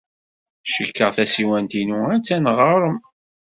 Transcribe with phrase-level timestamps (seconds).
[0.71, 2.97] Cikkeɣ tasiwant-inu attan ɣer-m.